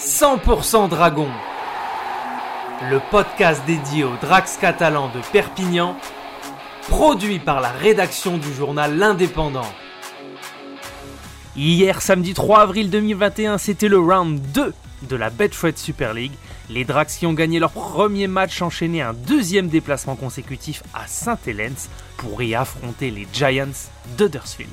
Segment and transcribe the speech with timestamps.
[0.00, 1.28] 100% Dragon,
[2.88, 5.94] le podcast dédié aux Drax catalans de Perpignan,
[6.88, 9.70] produit par la rédaction du journal L'Indépendant.
[11.54, 14.72] Hier, samedi 3 avril 2021, c'était le round 2
[15.02, 16.32] de la Betfred Super League.
[16.70, 21.74] Les Drax qui ont gagné leur premier match enchaîné un deuxième déplacement consécutif à Saint-Hélène
[22.16, 24.70] pour y affronter les Giants d'Huddersfield.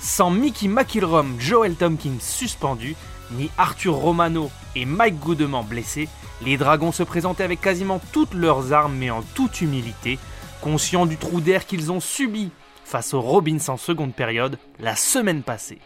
[0.00, 2.94] Sans Mickey McIlrom, Joel Tompkins suspendu,
[3.32, 6.08] ni Arthur Romano et Mike Goodman blessés,
[6.44, 10.18] les Dragons se présentaient avec quasiment toutes leurs armes mais en toute humilité,
[10.60, 12.50] conscients du trou d'air qu'ils ont subi
[12.84, 15.78] face aux Robins en seconde période la semaine passée.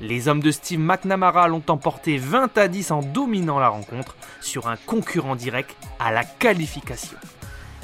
[0.00, 4.68] Les hommes de Steve McNamara l'ont emporté 20 à 10 en dominant la rencontre sur
[4.68, 7.16] un concurrent direct à la qualification.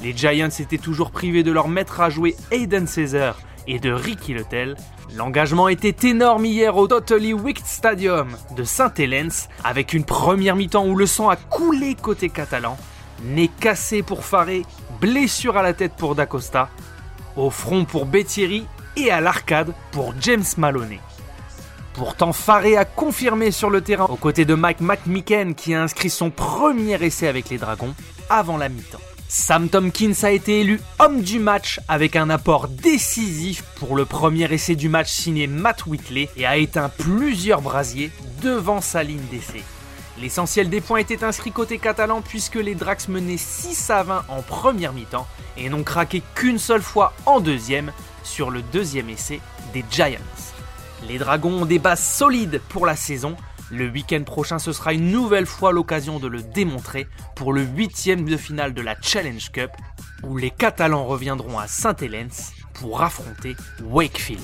[0.02, 4.34] Les Giants étaient toujours privés de leur maître à jouer Aiden Caesar et de Ricky
[4.34, 4.76] Lettel.
[5.14, 9.30] L'engagement était énorme hier au Totally Wicked Stadium de Saint-Hélène
[9.62, 12.76] avec une première mi-temps où le sang a coulé côté catalan,
[13.22, 14.62] nez cassé pour Faré,
[15.00, 16.68] blessure à la tête pour Dacosta,
[17.36, 21.00] au front pour Bettieri et à l'arcade pour James Maloney.
[21.94, 26.10] Pourtant, Faré a confirmé sur le terrain aux côtés de Mike McMicken qui a inscrit
[26.10, 27.94] son premier essai avec les Dragons
[28.28, 29.13] avant la mi-temps.
[29.36, 34.44] Sam Tompkins a été élu homme du match avec un apport décisif pour le premier
[34.54, 38.12] essai du match signé Matt Whitley et a éteint plusieurs brasiers
[38.42, 39.64] devant sa ligne d'essai.
[40.20, 44.40] L'essentiel des points était inscrit côté catalan puisque les Drax menaient 6 à 20 en
[44.42, 47.90] première mi-temps et n'ont craqué qu'une seule fois en deuxième
[48.22, 49.40] sur le deuxième essai
[49.72, 50.20] des Giants.
[51.08, 53.34] Les Dragons ont des bases solides pour la saison.
[53.70, 58.24] Le week-end prochain, ce sera une nouvelle fois l'occasion de le démontrer pour le huitième
[58.24, 59.70] de finale de la Challenge Cup,
[60.22, 62.30] où les Catalans reviendront à Saint-Hélène
[62.74, 64.42] pour affronter Wakefield.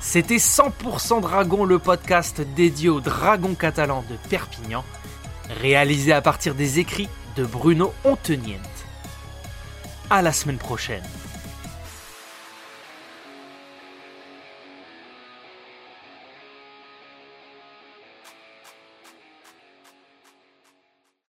[0.00, 4.84] C'était 100% Dragon, le podcast dédié aux Dragons catalans de Perpignan,
[5.60, 8.60] réalisé à partir des écrits de Bruno Onteniente.
[10.08, 11.02] À la semaine prochaine.